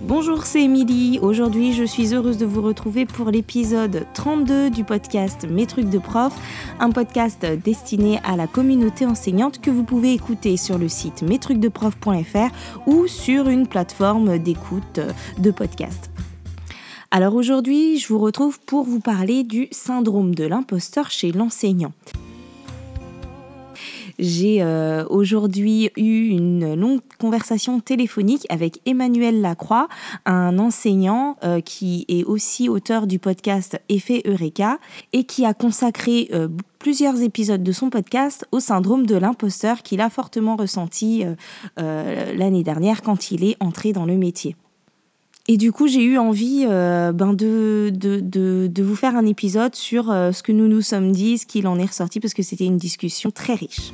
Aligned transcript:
Bonjour, 0.00 0.44
c'est 0.44 0.62
Émilie. 0.62 1.18
Aujourd'hui, 1.22 1.72
je 1.72 1.84
suis 1.84 2.14
heureuse 2.14 2.36
de 2.36 2.44
vous 2.44 2.60
retrouver 2.60 3.06
pour 3.06 3.30
l'épisode 3.30 4.06
32 4.14 4.68
du 4.68 4.84
podcast 4.84 5.46
Mes 5.48 5.66
trucs 5.66 5.88
de 5.88 5.98
prof, 5.98 6.34
un 6.80 6.90
podcast 6.90 7.46
destiné 7.64 8.18
à 8.24 8.36
la 8.36 8.46
communauté 8.46 9.06
enseignante 9.06 9.60
que 9.60 9.70
vous 9.70 9.84
pouvez 9.84 10.12
écouter 10.12 10.56
sur 10.56 10.78
le 10.78 10.88
site 10.88 11.22
mestrucsdeprof.fr 11.22 12.50
ou 12.86 13.06
sur 13.06 13.48
une 13.48 13.66
plateforme 13.66 14.38
d'écoute 14.38 15.00
de 15.38 15.50
podcast. 15.50 16.10
Alors 17.10 17.34
aujourd'hui, 17.34 17.98
je 17.98 18.08
vous 18.08 18.18
retrouve 18.18 18.58
pour 18.60 18.84
vous 18.84 19.00
parler 19.00 19.44
du 19.44 19.68
syndrome 19.70 20.34
de 20.34 20.44
l'imposteur 20.44 21.10
chez 21.10 21.30
l'enseignant. 21.30 21.92
J'ai 24.18 24.62
euh, 24.62 25.04
aujourd'hui 25.08 25.90
eu 25.96 26.28
une 26.28 26.74
longue 26.74 27.00
conversation 27.18 27.80
téléphonique 27.80 28.46
avec 28.48 28.80
Emmanuel 28.86 29.40
Lacroix, 29.40 29.88
un 30.24 30.58
enseignant 30.58 31.36
euh, 31.42 31.60
qui 31.60 32.04
est 32.08 32.24
aussi 32.24 32.68
auteur 32.68 33.06
du 33.06 33.18
podcast 33.18 33.80
Effet 33.88 34.22
Eureka 34.26 34.78
et 35.12 35.24
qui 35.24 35.44
a 35.44 35.54
consacré 35.54 36.28
euh, 36.32 36.48
plusieurs 36.78 37.22
épisodes 37.22 37.62
de 37.62 37.72
son 37.72 37.90
podcast 37.90 38.46
au 38.52 38.60
syndrome 38.60 39.06
de 39.06 39.16
l'imposteur 39.16 39.82
qu'il 39.82 40.00
a 40.00 40.10
fortement 40.10 40.56
ressenti 40.56 41.24
l'année 41.76 42.62
dernière 42.62 43.00
quand 43.00 43.30
il 43.30 43.42
est 43.42 43.56
entré 43.60 43.92
dans 43.92 44.04
le 44.04 44.16
métier. 44.16 44.54
Et 45.46 45.56
du 45.58 45.72
coup, 45.72 45.86
j'ai 45.86 46.02
eu 46.02 46.16
envie 46.16 46.64
ben 46.66 47.34
de, 47.34 48.82
vous 48.82 48.96
faire 48.96 49.16
un 49.16 49.26
épisode 49.26 49.74
sur 49.74 50.06
ce 50.06 50.42
que 50.42 50.52
nous 50.52 50.68
nous 50.68 50.80
sommes 50.80 51.12
dit, 51.12 51.38
ce 51.38 51.46
qu'il 51.46 51.66
en 51.66 51.78
est 51.78 51.84
ressorti, 51.84 52.18
parce 52.18 52.32
que 52.32 52.42
c'était 52.42 52.64
une 52.64 52.78
discussion 52.78 53.30
très 53.30 53.54
riche. 53.54 53.92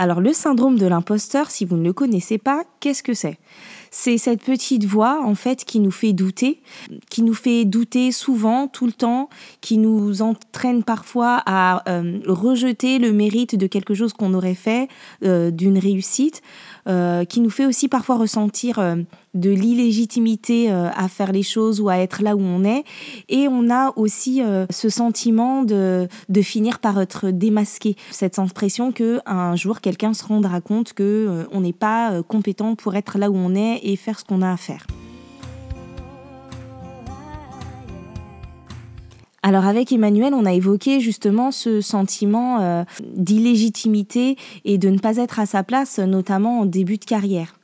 Alors 0.00 0.22
le 0.22 0.32
syndrome 0.32 0.78
de 0.78 0.86
l'imposteur, 0.86 1.50
si 1.50 1.66
vous 1.66 1.76
ne 1.76 1.84
le 1.84 1.92
connaissez 1.92 2.38
pas, 2.38 2.64
qu'est-ce 2.80 3.02
que 3.02 3.12
c'est? 3.12 3.36
C'est 3.90 4.18
cette 4.18 4.42
petite 4.42 4.84
voix 4.84 5.20
en 5.24 5.34
fait 5.34 5.64
qui 5.64 5.80
nous 5.80 5.90
fait 5.90 6.12
douter, 6.12 6.62
qui 7.10 7.22
nous 7.22 7.34
fait 7.34 7.64
douter 7.64 8.12
souvent, 8.12 8.68
tout 8.68 8.86
le 8.86 8.92
temps, 8.92 9.28
qui 9.60 9.78
nous 9.78 10.22
entraîne 10.22 10.84
parfois 10.84 11.42
à 11.44 11.82
euh, 11.90 12.20
rejeter 12.26 12.98
le 12.98 13.12
mérite 13.12 13.56
de 13.56 13.66
quelque 13.66 13.94
chose 13.94 14.12
qu'on 14.12 14.34
aurait 14.34 14.54
fait, 14.54 14.88
euh, 15.24 15.50
d'une 15.50 15.78
réussite, 15.78 16.40
euh, 16.90 17.24
qui 17.24 17.40
nous 17.40 17.50
fait 17.50 17.66
aussi 17.66 17.88
parfois 17.88 18.16
ressentir 18.16 18.78
de 19.34 19.50
l'illégitimité 19.50 20.70
euh, 20.70 20.88
à 20.94 21.08
faire 21.08 21.32
les 21.32 21.42
choses 21.42 21.80
ou 21.80 21.88
à 21.88 21.98
être 21.98 22.22
là 22.22 22.36
où 22.36 22.40
on 22.40 22.64
est. 22.64 22.84
Et 23.28 23.48
on 23.48 23.70
a 23.70 23.92
aussi 23.96 24.42
euh, 24.42 24.66
ce 24.70 24.88
sentiment 24.88 25.62
de, 25.62 26.08
de 26.28 26.42
finir 26.42 26.78
par 26.78 27.00
être 27.00 27.30
démasqué. 27.30 27.96
Cette 28.10 28.38
impression 28.38 28.92
que 28.92 29.20
un 29.26 29.56
jour 29.56 29.80
quelqu'un 29.80 30.14
se 30.14 30.24
rendra 30.24 30.60
compte 30.60 30.92
que 30.92 31.02
euh, 31.02 31.44
on 31.52 31.60
n'est 31.60 31.72
pas 31.72 32.22
compétent 32.26 32.74
pour 32.74 32.96
être 32.96 33.18
là 33.18 33.30
où 33.30 33.36
on 33.36 33.54
est 33.54 33.80
et 33.82 33.96
faire 33.96 34.18
ce 34.18 34.24
qu'on 34.24 34.42
a 34.42 34.52
à 34.52 34.56
faire. 34.56 34.86
Alors 39.42 39.66
avec 39.66 39.90
Emmanuel, 39.90 40.34
on 40.34 40.44
a 40.44 40.52
évoqué 40.52 41.00
justement 41.00 41.50
ce 41.50 41.80
sentiment 41.80 42.84
d'illégitimité 43.16 44.36
et 44.64 44.76
de 44.76 44.88
ne 44.90 44.98
pas 44.98 45.16
être 45.16 45.40
à 45.40 45.46
sa 45.46 45.62
place, 45.62 45.98
notamment 45.98 46.60
en 46.60 46.66
début 46.66 46.98
de 46.98 47.04
carrière. 47.04 47.59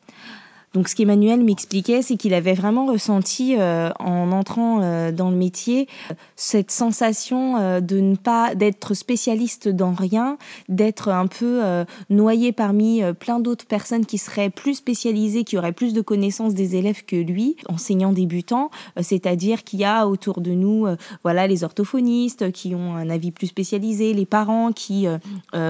Donc 0.76 0.88
ce 0.88 0.94
qu'Emmanuel 0.94 1.42
m'expliquait, 1.42 2.02
c'est 2.02 2.18
qu'il 2.18 2.34
avait 2.34 2.52
vraiment 2.52 2.84
ressenti 2.84 3.56
euh, 3.56 3.88
en 3.98 4.30
entrant 4.30 4.82
euh, 4.82 5.10
dans 5.10 5.30
le 5.30 5.36
métier 5.36 5.88
cette 6.34 6.70
sensation 6.70 7.56
euh, 7.56 7.80
de 7.80 7.98
ne 7.98 8.14
pas 8.14 8.54
d'être 8.54 8.92
spécialiste 8.92 9.68
dans 9.70 9.94
rien, 9.94 10.36
d'être 10.68 11.08
un 11.08 11.28
peu 11.28 11.62
noyé 12.10 12.52
parmi 12.52 13.00
plein 13.18 13.40
d'autres 13.40 13.64
personnes 13.64 14.04
qui 14.04 14.18
seraient 14.18 14.50
plus 14.50 14.74
spécialisées, 14.74 15.44
qui 15.44 15.56
auraient 15.56 15.72
plus 15.72 15.94
de 15.94 16.02
connaissances 16.02 16.52
des 16.52 16.76
élèves 16.76 17.06
que 17.06 17.16
lui, 17.16 17.56
enseignant 17.70 18.12
débutant, 18.12 18.70
c'est-à-dire 19.00 19.64
qu'il 19.64 19.80
y 19.80 19.84
a 19.84 20.06
autour 20.06 20.42
de 20.42 20.50
nous 20.50 20.86
voilà 21.22 21.46
les 21.46 21.64
orthophonistes 21.64 22.52
qui 22.52 22.74
ont 22.74 22.96
un 22.96 23.08
avis 23.08 23.30
plus 23.30 23.46
spécialisé, 23.46 24.12
les 24.12 24.26
parents 24.26 24.72
qui 24.72 25.06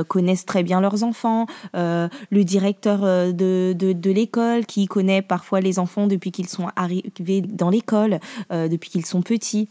connaissent 0.08 0.46
très 0.46 0.64
bien 0.64 0.80
leurs 0.80 1.04
enfants, 1.04 1.46
le 1.74 2.42
directeur 2.42 3.00
de, 3.02 3.72
de, 3.72 3.92
de 3.92 4.10
l'école 4.10 4.66
qui 4.66 4.86
connaît 4.96 5.20
parfois 5.20 5.60
les 5.60 5.78
enfants 5.78 6.06
depuis 6.06 6.30
qu'ils 6.30 6.48
sont 6.48 6.68
arrivés 6.74 7.42
dans 7.42 7.68
l'école, 7.68 8.18
euh, 8.50 8.66
depuis 8.66 8.88
qu'ils 8.88 9.04
sont 9.04 9.20
petits. 9.20 9.68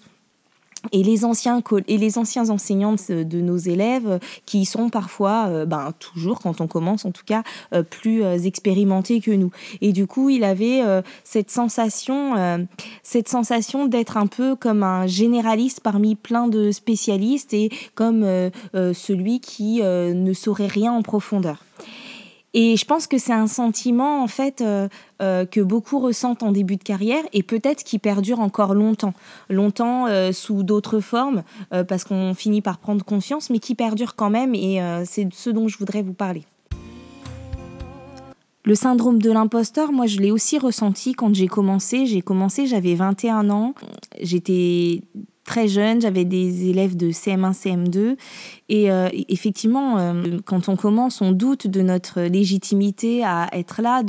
Et 0.91 1.01
les 1.01 1.25
anciens 1.25 1.63
et 1.87 1.97
les 1.97 2.19
anciens 2.19 2.51
enseignants 2.51 2.93
de, 2.93 3.41
nos 3.41 3.57
élèves 3.57 4.19
qui 4.45 4.65
sont 4.65 4.91
parfois 4.91 5.47
euh, 5.47 5.65
ben, 5.65 5.93
toujours 5.97 6.41
quand 6.41 6.61
on 6.61 6.67
commence 6.67 7.05
en 7.05 7.11
tout 7.11 7.23
cas 7.25 7.41
euh, 7.73 7.81
plus 7.81 8.21
expérimentés 8.45 9.19
que 9.19 9.31
nous. 9.31 9.49
Et 9.81 9.93
du 9.93 10.05
coup 10.05 10.29
il 10.29 10.43
avait 10.43 10.83
cette 11.23 11.49
sensation 11.49 12.67
cette 13.01 13.27
sensation 13.27 13.87
d'être 13.87 14.17
un 14.17 14.27
peu 14.27 14.55
comme 14.55 14.83
un 14.83 15.07
généraliste 15.07 15.79
parmi 15.79 16.13
plein 16.13 16.47
de 16.47 16.69
spécialistes 16.69 17.55
et 17.55 17.71
comme 17.95 18.21
celui 18.73 19.39
qui 19.39 19.81
ne 19.81 20.33
saurait 20.33 20.67
rien 20.67 20.93
en 20.93 21.01
profondeur 21.01 21.63
et 22.57 22.77
je 22.77 22.85
pense 22.85 23.05
que 23.05 23.17
c'est 23.17 23.33
un 23.33 23.47
sentiment 23.47 24.23
en 24.23 24.27
fait 24.27 24.61
euh, 24.61 24.87
euh, 25.21 25.45
que 25.45 25.59
beaucoup 25.59 25.99
ressentent 25.99 26.41
en 26.41 26.53
début 26.53 26.77
de 26.77 26.83
carrière 26.83 27.21
et 27.33 27.43
peut-être 27.43 27.83
qui 27.83 27.99
perdure 27.99 28.39
encore 28.39 28.73
longtemps, 28.73 29.13
longtemps 29.49 30.07
euh, 30.07 30.31
sous 30.31 30.63
d'autres 30.63 31.01
formes 31.01 31.43
parce 31.89 32.05
qu'on 32.05 32.33
finit 32.33 32.61
par 32.61 32.77
prendre 32.77 33.03
conscience, 33.03 33.49
mais 33.49 33.59
qui 33.59 33.75
perdure 33.75 34.15
quand 34.15 34.29
même 34.29 34.55
et 34.55 34.79
c'est 35.05 35.27
ce 35.33 35.49
dont 35.49 35.67
je 35.67 35.77
voudrais 35.77 36.01
vous 36.01 36.13
parler. 36.13 36.43
Le 38.63 38.73
syndrome 38.73 39.21
de 39.21 39.31
l'imposteur, 39.31 39.91
moi 39.91 40.05
je 40.05 40.19
l'ai 40.19 40.31
aussi 40.31 40.57
ressenti 40.57 41.13
quand 41.13 41.35
j'ai 41.35 41.47
commencé. 41.47 42.05
J'ai 42.05 42.21
commencé, 42.21 42.65
j'avais 42.65 42.95
21 42.95 43.49
ans, 43.49 43.75
j'étais 44.21 45.01
très 45.43 45.67
jeune, 45.67 46.01
j'avais 46.01 46.25
des 46.25 46.69
élèves 46.69 46.97
de 46.97 47.11
CM1, 47.11 47.53
CM2 47.53 48.17
et 48.67 48.91
euh, 48.91 49.09
effectivement, 49.29 49.99
euh, 49.99 50.39
quand 50.43 50.69
on 50.69 50.75
commence, 50.75 51.21
on 51.21 51.31
doute 51.31 51.67
de 51.67 51.81
notre 51.81 52.21
légitimité 52.21 53.23
à 53.23 53.47
être 53.51 53.81
là. 53.81 54.01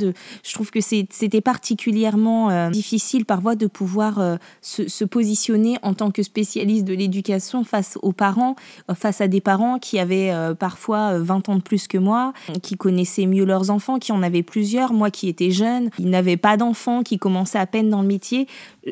Je 0.43 0.53
trouve 0.53 0.71
que 0.71 0.79
c'était 0.81 1.41
particulièrement 1.41 2.49
euh, 2.49 2.69
difficile 2.69 3.25
parfois 3.25 3.55
de 3.55 3.67
pouvoir 3.67 4.37
se, 4.61 5.03
positionner 5.05 5.77
en 5.83 5.93
tant 5.93 6.11
que 6.11 6.23
spécialiste 6.23 6.85
de 6.85 6.93
l'éducation 6.93 7.63
face 7.63 7.97
aux 8.01 8.11
parents, 8.11 8.55
face 8.95 9.21
à 9.21 9.27
des 9.27 9.41
parents 9.41 9.79
qui 9.79 9.99
avaient 9.99 10.33
parfois 10.59 11.19
20 11.19 11.49
ans 11.49 11.55
de 11.55 11.61
plus 11.61 11.87
que 11.87 11.97
moi, 11.97 12.33
qui 12.61 12.75
connaissaient 12.75 13.25
mieux 13.25 13.45
leurs 13.45 13.69
enfants, 13.69 13.99
qui 13.99 14.11
en 14.11 14.23
avaient 14.23 14.43
plusieurs, 14.43 14.91
moi 14.91 15.11
qui 15.11 15.29
étais 15.29 15.51
jeune, 15.51 15.91
qui 15.91 16.05
n'avais 16.05 16.37
pas 16.37 16.57
d'enfants, 16.57 17.03
qui 17.03 17.17
commençaient 17.17 17.59
à 17.59 17.67
peine 17.67 17.89
dans 17.89 18.01
le 18.01 18.07
métier. 18.07 18.47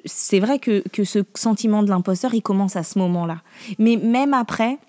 C'est 0.05 0.39
vrai 0.39 0.59
que, 0.59 0.87
que 0.89 1.03
ce 1.03 1.19
sentiment 1.33 1.83
de 1.83 1.89
l'imposteur, 1.89 2.33
il 2.33 2.41
commence 2.41 2.75
à 2.75 2.83
ce 2.83 2.99
moment-là. 2.99 3.41
Mais 3.77 3.97
même 3.97 4.33
après, 4.33 4.79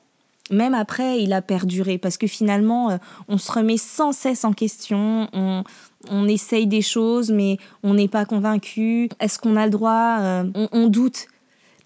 même 0.51 0.75
après, 0.75 1.23
il 1.23 1.33
a 1.33 1.43
perduré 1.43 1.99
parce 1.99 2.17
que 2.17 2.27
finalement, 2.27 2.91
euh, 2.91 2.97
on 3.29 3.39
se 3.39 3.51
remet 3.51 3.79
sans 3.79 4.13
cesse 4.13 4.45
en 4.45 4.53
question, 4.53 5.29
on, 5.33 5.65
on 6.09 6.29
essaye 6.29 6.67
des 6.67 6.83
choses, 6.83 7.31
mais 7.31 7.59
on 7.83 7.95
n'est 7.95 8.09
pas 8.09 8.25
convaincu. 8.25 9.09
Est-ce 9.21 9.39
qu'on 9.39 9.57
a 9.57 9.65
le 9.65 9.71
droit 9.71 10.19
euh, 10.21 10.45
on, 10.73 10.89
doute. 10.89 11.27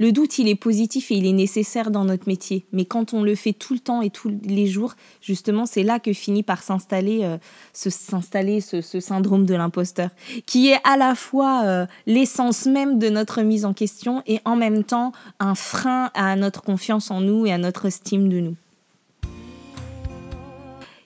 Le 0.00 0.12
doute, 0.12 0.38
il 0.38 0.48
est 0.48 0.54
positif 0.54 1.10
et 1.10 1.16
il 1.16 1.26
est 1.26 1.32
nécessaire 1.32 1.90
dans 1.90 2.06
notre 2.06 2.26
métier. 2.26 2.64
Mais 2.72 2.86
quand 2.86 3.12
on 3.12 3.22
le 3.22 3.34
fait 3.34 3.52
tout 3.52 3.74
le 3.74 3.80
temps 3.80 4.00
et 4.00 4.08
tous 4.08 4.32
les 4.44 4.66
jours, 4.66 4.94
justement, 5.20 5.66
c'est 5.66 5.82
là 5.82 5.98
que 5.98 6.14
finit 6.14 6.42
par 6.42 6.62
s'installer 6.62 7.22
euh, 7.22 7.36
ce, 7.74 9.00
syndrome 9.00 9.44
de 9.44 9.54
l'imposteur, 9.54 10.08
qui 10.46 10.70
est 10.70 10.78
à 10.84 10.96
la 10.96 11.14
fois 11.14 11.64
euh, 11.66 11.86
l'essence 12.06 12.64
même 12.64 12.98
de 12.98 13.10
notre 13.10 13.42
mise 13.42 13.66
en 13.66 13.74
question 13.74 14.22
et 14.26 14.40
en 14.46 14.56
même 14.56 14.84
temps 14.84 15.12
un 15.38 15.54
frein 15.54 16.10
à 16.14 16.34
notre 16.34 16.62
confiance 16.62 17.10
en 17.10 17.20
nous 17.20 17.44
et 17.44 17.52
à 17.52 17.58
notre 17.58 17.84
estime 17.84 18.30
de 18.30 18.40
nous 18.40 18.56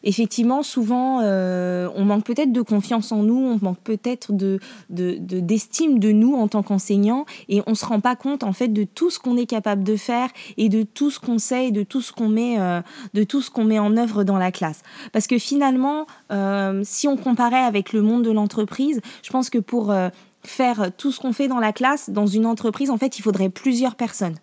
effectivement, 0.05 0.63
souvent, 0.63 1.21
euh, 1.23 1.89
on 1.97 2.05
manque 2.05 2.25
peut-être 2.25 2.53
de 2.53 2.61
confiance 2.61 3.11
en 3.11 3.23
nous, 3.23 3.37
on 3.37 3.59
manque 3.65 3.81
peut-être 3.83 4.33
de, 4.33 4.61
d'estime 4.91 5.99
de, 5.99 6.12
nous 6.12 6.35
en 6.35 6.47
tant 6.47 6.62
qu'enseignants, 6.62 7.25
et 7.49 7.62
on 7.67 7.75
se 7.75 7.85
rend 7.85 8.01
pas 8.01 8.15
compte 8.15 8.45
en 8.45 8.53
fait 8.53 8.69
de 8.69 8.85
tout 8.85 9.11
ce 9.11 9.19
qu'on 9.19 9.37
est 9.37 9.47
capable 9.47 9.83
de 9.83 9.97
faire 9.97 10.29
et 10.56 10.69
de 10.69 10.83
tout 10.83 11.11
ce 11.11 11.19
qu'on 11.19 11.39
sait 11.39 11.69
et 11.69 11.71
de 11.73 11.83
tout 11.83 12.03
ce 12.03 12.12
qu'on 12.12 12.29
met, 12.29 12.61
euh, 12.61 12.81
de 13.15 13.25
tout 13.25 13.41
ce 13.41 13.51
qu'on 13.51 13.65
met 13.65 13.79
en 13.79 13.97
œuvre 13.97 14.23
dans 14.23 14.39
la 14.39 14.53
classe. 14.53 14.83
Parce 15.12 15.27
que 15.27 15.39
finalement, 15.39 16.07
euh, 16.31 16.83
si 16.85 17.09
on 17.09 17.17
comparait 17.17 17.65
avec 17.65 17.93
le 17.93 18.03
monde 18.03 18.23
de 18.23 18.31
l'entreprise, 18.31 19.00
je 19.23 19.31
pense 19.31 19.50
que 19.50 19.59
pour 19.59 19.93
faire 20.46 20.91
tout 20.96 21.12
ce 21.12 21.20
qu'on 21.20 21.32
fait 21.32 21.49
dans 21.49 21.58
la 21.58 21.73
classe, 21.73 22.11
dans 22.11 22.26
une 22.26 22.46
entreprise, 22.46 22.91
en 22.91 22.99
fait, 22.99 23.19
il 23.19 23.23
faudrait 23.23 23.49
plusieurs 23.49 23.94
personnes. 23.94 24.37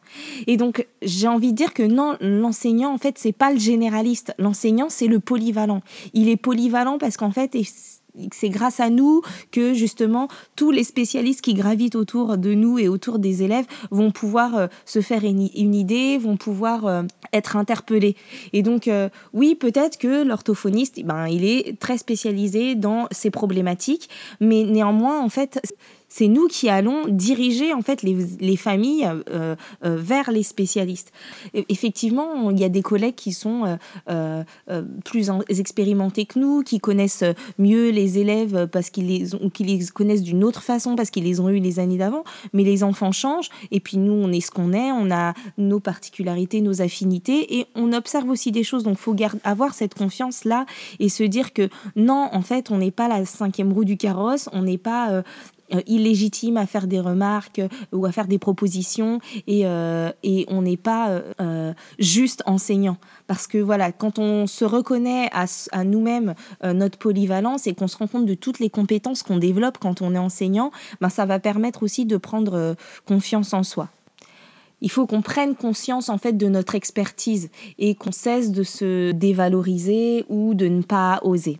Et 0.48 0.57
donc, 0.57 0.88
j'ai 1.01 1.27
envie 1.27 1.51
de 1.51 1.57
dire 1.57 1.74
que 1.74 1.83
non, 1.83 2.18
l'enseignant, 2.19 2.94
en 2.94 2.98
fait, 2.98 3.18
c'est 3.18 3.31
pas 3.31 3.51
le 3.51 3.59
généraliste. 3.59 4.33
L'enseignant, 4.38 4.88
c'est 4.89 5.07
le 5.07 5.19
polyvalent. 5.19 5.81
Il 6.13 6.30
est 6.30 6.38
polyvalent 6.38 6.98
parce 6.98 7.18
qu'en 7.18 7.31
fait, 7.31 7.56
c'est 8.31 8.50
grâce 8.50 8.80
à 8.80 8.90
nous 8.90 9.22
que 9.52 9.74
justement 9.74 10.28
tous 10.56 10.72
les 10.72 10.84
spécialistes 10.84 11.42
qui 11.42 11.54
gravitent 11.54 11.96
autour 11.96 12.38
de 12.38 12.54
nous 12.54 12.80
et 12.80 12.88
autour 12.88 13.19
des 13.19 13.44
élèves 13.44 13.66
vont 13.90 14.12
pouvoir 14.12 14.56
euh, 14.56 14.68
se 14.86 15.02
faire 15.02 15.24
une, 15.24 15.42
idée, 15.75 16.18
vont 16.18 16.38
pouvoir 16.38 16.86
euh, 16.86 17.04
être 17.34 17.56
interpellés. 17.56 18.16
Et 18.54 18.63
donc 18.63 18.88
euh, 18.88 19.10
oui, 19.34 19.56
peut-être 19.56 19.98
que 19.98 20.24
l'orthophoniste, 20.24 21.02
ben, 21.04 21.28
il 21.28 21.46
est 21.46 21.80
très 21.80 21.98
spécialisé 21.98 22.75
dans 22.75 23.08
ces 23.12 23.31
problématiques, 23.31 24.10
mais 24.40 24.64
néanmoins 24.64 25.19
en 25.22 25.30
fait 25.30 25.60
c'est 26.13 26.28
nous 26.28 26.50
qui 26.50 26.68
allons 26.68 27.08
diriger 27.08 27.74
en 27.74 27.81
fait 27.81 28.04
les, 28.04 28.58
familles 28.58 29.06
euh, 29.06 29.56
euh, 29.86 29.96
vers 29.98 30.30
les 30.30 30.44
spécialistes. 30.44 31.13
effectivement, 31.54 32.52
il 32.52 32.60
y 32.60 32.66
a 32.66 32.69
des 32.69 32.81
collègues 32.81 33.16
qui 33.16 33.31
sont 33.31 33.78
euh, 34.10 34.44
plus 35.06 35.31
expérimentés 35.48 36.25
que 36.25 36.38
nous, 36.38 36.63
qui 36.63 36.80
connaissent 36.80 37.24
mieux 37.58 37.92
les 37.92 38.19
élèves 38.19 38.68
parce 38.68 38.90
qu'ils 38.90 39.08
les, 39.08 39.25
les 39.60 39.86
connaissent 39.88 40.22
d'une 40.22 40.44
autre 40.44 40.62
façon, 40.63 40.98
parce 40.98 41.12
qu'ils 41.12 41.24
les 41.24 41.40
ont 41.40 41.48
eu 41.48 41.60
les 41.60 41.80
années 41.80 41.98
d'avant. 41.98 42.25
Mais 42.52 42.64
les 42.64 42.84
enfants 42.84 43.14
changent 43.14 43.50
et 43.72 43.80
puis 43.80 43.96
nous, 43.96 44.14
on 44.14 44.34
est 44.34 44.42
ce 44.42 44.52
qu'on 44.52 44.74
est, 44.74 44.92
on 44.92 45.12
a 45.12 45.34
nos 45.57 45.80
particularités, 45.80 46.60
nos 46.60 46.81
affinités 46.81 47.60
et 47.60 47.68
on 47.74 47.94
observe 47.94 48.30
aussi 48.30 48.52
des 48.52 48.66
choses. 48.66 48.84
Donc, 48.84 48.98
faut 48.98 49.16
avoir 49.46 49.74
cette 49.74 49.94
confiance 49.94 50.44
là 50.44 50.66
et 51.00 51.07
se 51.07 51.24
dire 51.24 51.54
que 51.54 51.69
non, 51.96 52.28
en 52.34 52.42
fait, 52.42 52.69
on 52.69 52.80
n'est 52.80 52.92
pas 52.92 53.07
la 53.07 53.25
cinquième 53.25 53.72
roue 53.72 53.86
du 53.86 53.96
carrosse, 53.96 54.50
on 54.52 54.64
n'est 54.64 54.78
pas 54.78 55.24
illégitime 55.88 56.57
à 56.57 56.65
faire 56.65 56.88
des 56.88 57.00
remarques 57.00 57.59
euh, 57.59 57.68
ou 57.91 58.06
à 58.06 58.12
faire 58.12 58.27
des 58.27 58.39
propositions 58.39 59.19
et, 59.47 59.65
euh, 59.65 60.12
et 60.23 60.45
on 60.50 60.62
n'est 60.62 60.77
pas 60.77 61.21
juste 62.00 62.44
enseignant. 62.45 62.97
Parce 63.27 63.47
que 63.47 63.57
voilà, 63.57 63.91
quand 63.91 64.19
on 64.19 64.47
se 64.47 64.65
reconnaît 64.65 65.29
à, 65.31 65.45
à 65.71 65.83
nous-mêmes 65.83 66.35
notre 66.63 66.97
polyvalence 66.97 67.68
et 67.68 67.73
qu'on 67.73 67.88
se 67.88 67.97
rend 67.97 68.07
compte 68.07 68.25
de 68.25 68.33
toutes 68.33 68.59
les 68.59 68.69
compétences 68.69 69.23
qu'on 69.23 69.38
développe 69.38 69.77
quand 69.79 70.01
on 70.01 70.13
est 70.13 70.19
enseignant, 70.19 70.71
ben 71.00 71.09
ça 71.09 71.25
va 71.25 71.39
permettre 71.39 71.83
aussi 71.83 72.06
de 72.06 72.18
prendre 72.18 72.75
confiance 73.06 73.53
en 73.53 73.63
soi. 73.63 73.89
Il 74.81 74.89
faut 74.89 75.06
qu'on 75.06 75.21
prenne 75.21 75.56
conscience 75.56 76.09
en 76.09 76.18
fait 76.18 76.33
de 76.33 76.47
notre 76.47 76.75
expertise 76.75 77.50
et 77.77 77.95
qu'on 77.95 78.12
cesse 78.12 78.51
de 78.51 78.63
se 78.63 79.12
dévaloriser 79.12 80.25
ou 80.27 80.53
de 80.53 80.68
ne 80.68 80.81
pas 80.81 81.19
oser. 81.23 81.57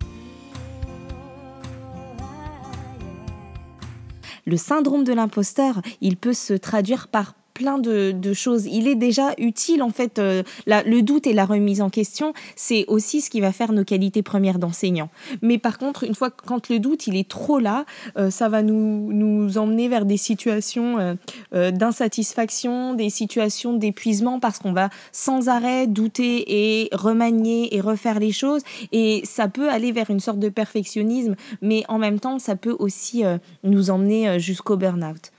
Le 4.44 4.56
syndrome 4.56 5.04
de 5.04 5.12
l'imposteur, 5.12 5.80
il 6.00 6.16
peut 6.16 6.32
se 6.32 6.54
traduire 6.54 7.08
par 7.08 7.34
plein 7.62 7.78
de, 7.78 8.32
choses. 8.32 8.66
Il 8.66 8.88
est 8.88 8.96
déjà 8.96 9.34
utile 9.38 9.84
en 9.84 9.90
fait. 9.90 10.18
Euh, 10.18 10.42
le 10.66 11.00
doute 11.00 11.28
et 11.28 11.32
la 11.32 11.44
remise 11.44 11.80
en 11.80 11.90
question, 11.90 12.32
c'est 12.56 12.84
aussi 12.88 13.20
ce 13.20 13.30
qui 13.30 13.40
va 13.40 13.52
faire 13.52 13.72
nos 13.72 13.84
qualités 13.84 14.22
premières 14.22 14.58
d'enseignant. 14.58 15.10
Mais 15.42 15.58
par 15.58 15.78
contre, 15.78 16.02
une 16.02 16.16
fois 16.16 16.30
quand 16.30 16.68
le 16.68 16.80
doute 16.80 17.06
il 17.06 17.16
est 17.16 17.28
trop 17.28 17.60
là, 17.60 17.84
euh, 18.16 18.30
ça 18.30 18.48
va 18.48 18.62
nous, 18.62 19.58
emmener 19.58 19.88
vers 19.88 20.06
des 20.06 20.16
situations 20.16 21.16
euh, 21.54 21.70
d'insatisfaction, 21.70 22.94
des 22.94 23.10
situations 23.10 23.74
d'épuisement 23.74 24.40
parce 24.40 24.58
qu'on 24.58 24.72
va 24.72 24.90
sans 25.12 25.48
arrêt 25.48 25.86
douter 25.86 26.44
et 26.48 26.88
remanier 26.92 27.76
et 27.76 27.80
refaire 27.80 28.18
les 28.18 28.32
choses. 28.32 28.62
Et 28.90 29.22
ça 29.24 29.46
peut 29.46 29.70
aller 29.70 29.92
vers 29.92 30.10
une 30.10 30.20
sorte 30.20 30.40
de 30.40 30.48
perfectionnisme, 30.48 31.36
mais 31.60 31.84
en 31.88 31.98
même 31.98 32.18
temps, 32.18 32.40
ça 32.40 32.56
peut 32.56 32.74
aussi 32.76 33.22
nous 33.62 33.90
emmener 33.90 34.40
jusqu'au 34.40 34.76
burn-out. 34.76 35.30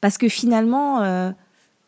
Parce 0.00 0.18
que 0.18 0.28
finalement, 0.28 1.02
euh, 1.02 1.30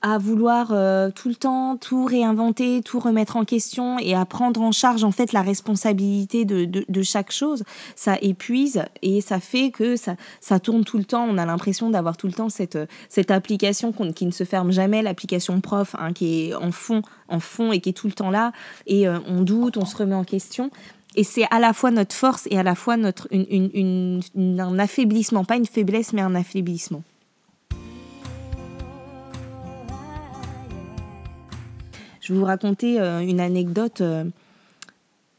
à 0.03 0.19
vouloir 0.19 0.73
euh, 0.73 1.11
tout 1.11 1.29
le 1.29 1.37
temps 1.37 1.77
tout 1.77 2.05
réinventer, 2.05 2.83
tout 2.83 2.99
remettre 2.99 3.37
en 3.37 3.45
question 3.45 3.99
et 4.01 4.15
à 4.15 4.25
prendre 4.25 4.61
en 4.61 4.73
charge 4.73 5.05
en 5.05 5.13
fait 5.13 5.33
la 5.33 5.43
responsabilité 5.43 6.45
de, 6.45 7.03
chaque 7.03 7.31
chose, 7.31 7.63
ça 7.95 8.19
épuise 8.21 8.85
et 9.03 9.21
ça 9.21 9.39
fait 9.39 9.71
que 9.71 9.95
ça, 9.97 10.17
tourne 10.61 10.85
tout 10.85 10.99
le 10.99 11.05
temps. 11.05 11.25
On 11.29 11.39
a 11.39 11.47
l'impression 11.47 11.91
d'avoir 11.91 12.17
tout 12.17 12.27
le 12.27 12.33
temps 12.33 12.49
cette, 12.49 12.77
application 13.31 13.93
qui 13.93 14.27
ne 14.27 14.33
se 14.33 14.45
ferme 14.45 14.73
jamais, 14.73 15.03
l'application 15.03 15.61
prof 15.61 15.95
hein, 15.99 16.13
qui 16.13 16.49
est 16.49 16.55
en 16.55 16.73
fond, 16.73 17.03
en 17.29 17.39
fond 17.39 17.73
et 17.73 17.81
qui 17.81 17.91
est 17.91 17.95
tout 17.95 18.09
le 18.09 18.13
temps 18.13 18.31
là. 18.31 18.53
Et 18.87 19.07
euh, 19.07 19.19
on 19.29 19.43
doute, 19.43 19.77
on 19.77 19.85
se 19.85 19.97
remet 19.97 20.17
en 20.17 20.25
question. 20.25 20.71
Et 21.15 21.25
c'est 21.25 21.47
à 21.51 21.61
la 21.61 21.73
fois 21.73 21.91
notre 21.91 22.15
force 22.15 22.49
et 22.51 22.59
à 22.59 22.63
la 22.63 22.75
fois 22.75 22.97
notre, 22.97 23.29
un 23.33 24.79
affaiblissement, 24.79 25.45
pas 25.45 25.57
une 25.57 25.67
faiblesse, 25.67 26.13
mais 26.13 26.23
un 26.23 26.35
affaiblissement. 26.35 27.03
Je 32.23 32.33
vais 32.33 32.39
vous 32.39 32.47
raconter 32.47 33.01
euh, 33.01 33.19
une 33.19 33.41
anecdote 33.41 34.01
euh, 34.01 34.25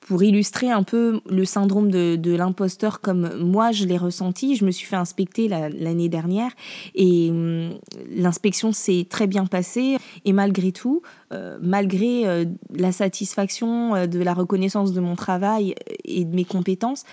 pour 0.02 0.22
illustrer 0.22 0.70
un 0.70 0.84
peu 0.84 1.22
le 1.30 1.46
syndrome 1.46 1.90
de, 1.90 2.36
l'imposteur 2.36 3.00
comme 3.00 3.38
moi 3.38 3.72
je 3.72 3.86
l'ai 3.86 3.98
ressenti. 3.98 4.58
Je 4.58 4.66
me 4.66 4.72
suis 4.72 4.86
fait 4.86 4.98
inspecter 4.98 5.48
l'année 5.48 6.10
dernière 6.10 6.52
et 6.94 7.30
hum, 7.32 7.80
l'inspection 8.14 8.74
s'est 8.74 9.08
très 9.10 9.28
bien 9.28 9.46
passée. 9.46 9.96
Et 10.26 10.34
malgré 10.34 10.74
tout, 10.74 11.02
euh, 11.32 11.58
malgré 11.62 12.46
la 12.76 12.92
satisfaction 12.92 14.06
de 14.06 14.20
la 14.20 14.34
reconnaissance 14.34 14.92
de 14.92 15.00
mon 15.00 15.16
travail 15.16 15.76
et 16.04 16.26
de 16.26 16.36
mes 16.36 16.46
compétences, 16.46 17.06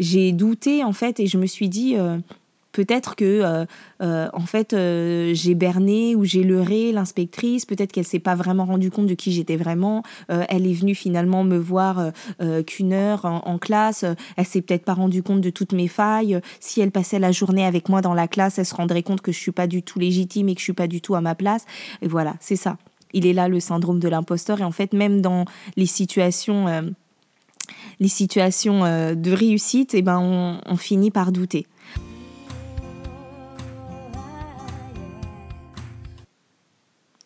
j'ai 0.00 0.32
douté 0.32 0.82
en 0.82 0.92
fait 0.92 1.20
et 1.20 1.28
je 1.28 1.38
me 1.38 1.46
suis 1.46 1.68
dit 1.68 1.96
Peut-être 2.72 3.16
que, 3.16 3.24
euh, 3.24 3.66
euh, 4.02 4.28
en 4.32 4.46
fait, 4.46 4.72
euh, 4.72 5.32
j'ai 5.34 5.54
berné 5.54 6.16
ou 6.16 6.24
j'ai 6.24 6.42
leurré 6.42 6.90
l'inspectrice. 6.92 7.66
Peut-être 7.66 7.92
qu'elle 7.92 8.06
s'est 8.06 8.18
pas 8.18 8.34
vraiment 8.34 8.64
rendue 8.64 8.90
compte 8.90 9.06
de 9.06 9.14
qui 9.14 9.32
j'étais 9.32 9.56
vraiment. 9.56 10.02
elle 10.28 10.66
est 10.66 10.72
venue 10.72 10.94
finalement 10.94 11.44
me 11.44 11.58
voir 11.58 12.12
qu'une 12.66 12.92
heure 12.92 13.24
en, 13.24 13.58
classe. 13.58 14.04
Elle 14.36 14.46
s'est 14.46 14.62
peut-être 14.62 14.84
pas 14.84 14.94
rendue 14.94 15.22
compte 15.22 15.40
de 15.40 15.50
toutes 15.50 15.72
mes 15.72 15.88
failles. 15.88 16.40
Si 16.60 16.80
elle 16.80 16.90
passait 16.90 17.18
la 17.18 17.32
journée 17.32 17.64
avec 17.64 17.88
moi 17.88 18.00
dans 18.00 18.14
la 18.14 18.28
classe, 18.28 18.58
elle 18.58 18.66
se 18.66 18.74
rendrait 18.74 19.02
compte 19.02 19.20
que 19.20 19.32
je 19.32 19.38
suis 19.38 19.52
pas 19.52 19.66
du 19.66 19.82
tout 19.82 19.98
légitime 19.98 20.48
et 20.48 20.54
que 20.54 20.60
je 20.60 20.64
suis 20.64 20.72
pas 20.72 20.86
du 20.86 21.00
tout 21.00 21.14
à 21.14 21.20
ma 21.20 21.34
place. 21.34 21.66
Et 22.00 22.08
voilà, 22.08 22.34
c'est 22.40 22.56
ça. 22.56 22.78
Il 23.12 23.26
est 23.26 23.34
là 23.34 23.48
le 23.48 23.60
syndrome 23.60 23.98
de 23.98 24.08
l'imposteur. 24.08 24.60
Et 24.60 24.64
en 24.64 24.72
fait, 24.72 24.92
même 24.94 25.20
dans 25.20 25.44
les 25.76 25.86
situations 25.86 26.94
les 28.00 28.08
situations 28.08 28.80
de 28.80 29.32
réussite, 29.32 29.94
eh 29.94 30.02
ben 30.02 30.18
on, 30.18 30.60
on 30.66 30.76
finit 30.76 31.10
par 31.10 31.32
douter. 31.32 31.66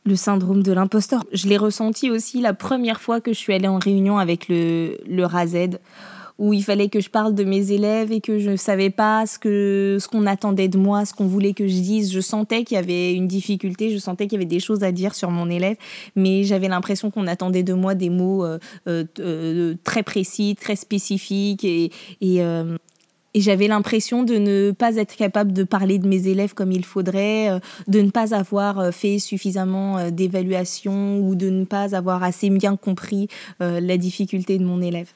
Le 0.06 0.16
syndrome 0.16 0.62
de 0.62 0.72
l'imposteur. 0.72 1.24
Je 1.32 1.48
l'ai 1.48 1.56
ressenti 1.56 2.10
aussi 2.10 2.40
la 2.40 2.54
première 2.54 3.00
fois 3.00 3.20
que 3.20 3.32
je 3.32 3.38
suis 3.38 3.52
allée 3.52 3.68
en 3.68 3.78
réunion 3.78 4.18
avec 4.18 4.48
le, 4.48 4.98
le 5.06 5.24
RAZ, 5.24 5.78
où 6.38 6.52
il 6.52 6.62
fallait 6.62 6.88
que 6.88 7.00
je 7.00 7.08
parle 7.08 7.34
de 7.34 7.44
mes 7.44 7.72
élèves 7.72 8.12
et 8.12 8.20
que 8.20 8.38
je 8.38 8.50
ne 8.50 8.56
savais 8.56 8.90
pas 8.90 9.26
ce 9.26 9.38
que 9.38 9.96
ce 10.00 10.06
qu'on 10.06 10.26
attendait 10.26 10.68
de 10.68 10.76
moi, 10.76 11.04
ce 11.04 11.14
qu'on 11.14 11.26
voulait 11.26 11.54
que 11.54 11.66
je 11.66 11.72
dise. 11.72 12.12
Je 12.12 12.20
sentais 12.20 12.64
qu'il 12.64 12.76
y 12.76 12.78
avait 12.78 13.14
une 13.14 13.26
difficulté, 13.26 13.90
je 13.90 13.98
sentais 13.98 14.26
qu'il 14.26 14.34
y 14.34 14.36
avait 14.36 14.44
des 14.44 14.60
choses 14.60 14.82
à 14.82 14.92
dire 14.92 15.14
sur 15.14 15.30
mon 15.30 15.48
élève, 15.48 15.76
mais 16.14 16.44
j'avais 16.44 16.68
l'impression 16.68 17.10
qu'on 17.10 17.26
attendait 17.26 17.62
de 17.62 17.72
moi 17.72 17.94
des 17.94 18.10
mots 18.10 18.44
euh, 18.44 18.58
euh, 18.86 19.04
euh, 19.18 19.74
très 19.82 20.02
précis, 20.02 20.56
très 20.60 20.76
spécifiques 20.76 21.64
et, 21.64 21.90
et 22.20 22.42
et 23.36 23.40
j'avais 23.42 23.68
l'impression 23.68 24.22
de 24.22 24.36
ne 24.36 24.70
pas 24.70 24.96
être 24.96 25.14
capable 25.14 25.52
de 25.52 25.62
parler 25.62 25.98
de 25.98 26.08
mes 26.08 26.26
élèves 26.26 26.54
comme 26.54 26.72
il 26.72 26.86
faudrait, 26.86 27.50
euh, 27.50 27.58
de 27.86 28.00
ne 28.00 28.08
pas 28.08 28.34
avoir 28.34 28.78
euh, 28.78 28.90
fait 28.92 29.18
suffisamment 29.18 29.98
euh, 29.98 30.10
d'évaluation 30.10 31.18
ou 31.18 31.34
de 31.34 31.50
ne 31.50 31.66
pas 31.66 31.94
avoir 31.94 32.22
assez 32.22 32.48
bien 32.48 32.76
compris 32.76 33.28
la 33.60 33.96
difficulté 33.98 34.56
de 34.58 34.64
mon 34.64 34.80
élève. 34.80 35.10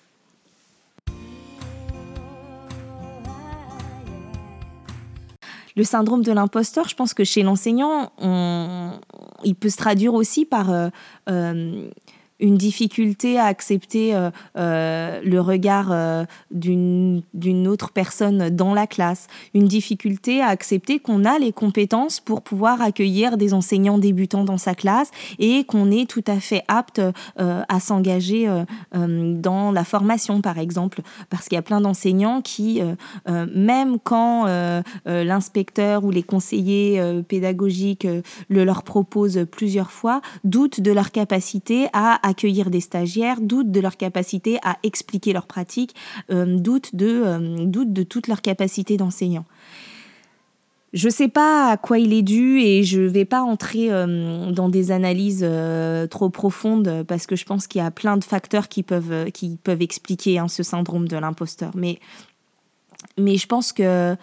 Le 5.76 5.84
syndrome 5.84 6.22
de 6.22 6.32
l'imposteur, 6.32 6.88
je 6.88 6.94
pense 6.94 7.14
que 7.14 7.24
chez 7.24 7.42
l'enseignant, 7.42 8.12
il 9.44 9.54
peut 9.54 9.70
se 9.70 9.76
traduire 9.78 10.12
aussi 10.12 10.44
par 10.44 10.90
une 12.40 12.56
difficulté 12.56 13.38
à 13.38 13.44
accepter 13.44 14.14
euh, 14.14 14.30
euh, 14.56 15.20
le 15.22 15.40
regard 15.40 15.88
euh, 15.92 16.24
d'une 16.50 17.22
autre 17.68 17.90
personne 17.92 18.50
dans 18.50 18.74
la 18.74 18.86
classe, 18.86 19.28
une 19.54 19.68
difficulté 19.68 20.40
à 20.40 20.48
accepter 20.48 20.98
qu'on 20.98 21.24
a 21.24 21.38
les 21.38 21.52
compétences 21.52 22.20
pour 22.20 22.42
pouvoir 22.42 22.80
accueillir 22.82 23.36
des 23.36 23.54
enseignants 23.54 23.98
débutants 23.98 24.44
dans 24.44 24.58
sa 24.58 24.74
classe 24.74 25.10
et 25.38 25.64
qu'on 25.64 25.90
est 25.90 26.08
tout 26.08 26.24
à 26.26 26.40
fait 26.40 26.62
apte 26.68 27.00
à 27.36 27.80
s'engager 27.80 28.48
dans 28.92 29.72
la 29.72 29.84
formation, 29.84 30.40
par 30.40 30.58
exemple, 30.58 31.02
parce 31.28 31.48
qu'il 31.48 31.56
y 31.56 31.58
a 31.58 31.62
plein 31.62 31.80
d'enseignants 31.80 32.40
qui, 32.40 32.80
même 33.26 33.98
quand 33.98 34.46
l'inspecteur 35.06 36.04
ou 36.04 36.10
les 36.10 36.22
conseillers 36.22 37.22
pédagogiques 37.28 38.06
le 38.48 38.64
leur 38.64 38.82
proposent 38.82 39.46
plusieurs 39.50 39.90
fois, 39.90 40.20
doutent 40.44 40.80
de 40.80 40.92
leur 40.92 41.10
capacité 41.10 41.88
à 41.92 42.18
accueillir 42.30 42.70
des 42.70 42.80
stagiaires, 42.80 43.40
doutent 43.40 43.70
de 43.70 43.80
leur 43.80 43.96
capacité 43.96 44.58
à 44.62 44.78
expliquer 44.82 45.32
leurs 45.32 45.46
pratiques, 45.46 45.94
euh, 46.30 46.56
doutent, 46.58 46.94
de, 46.94 47.22
euh, 47.24 47.66
de 47.66 48.02
toute 48.02 48.28
leur 48.28 48.40
capacité 48.40 48.96
d'enseignant. 48.96 49.44
Je 50.92 51.06
ne 51.06 51.12
sais 51.12 51.28
pas 51.28 51.70
à 51.70 51.76
quoi 51.76 51.98
il 52.00 52.12
est 52.12 52.22
dû 52.22 52.60
et 52.60 52.82
je 52.82 53.00
ne 53.00 53.08
vais 53.08 53.24
pas 53.24 53.42
entrer 53.42 53.92
euh, 53.92 54.50
dans 54.50 54.68
des 54.68 54.90
analyses 54.90 55.44
euh, 55.46 56.08
trop 56.08 56.30
profondes 56.30 57.04
parce 57.06 57.26
que 57.26 57.36
je 57.36 57.44
pense 57.44 57.68
qu'il 57.68 57.80
y 57.80 57.84
a 57.84 57.92
plein 57.92 58.16
de 58.16 58.24
facteurs 58.24 58.68
qui 58.68 58.82
peuvent, 58.82 59.30
qui 59.30 59.56
peuvent 59.62 59.82
expliquer 59.82 60.40
hein, 60.40 60.48
ce 60.48 60.64
syndrome 60.64 61.06
de 61.06 61.16
l'imposteur. 61.16 61.70
Mais, 61.76 62.00
mais 63.18 63.36
je 63.36 63.46
pense 63.46 63.72
que 63.72 64.16